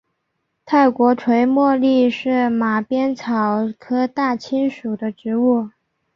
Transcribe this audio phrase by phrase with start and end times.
[0.65, 5.69] 泰国垂茉莉是马鞭草科大青属的植物。